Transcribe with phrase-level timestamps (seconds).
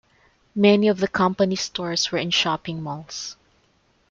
[0.55, 3.37] Many of the company's stores were in shopping malls.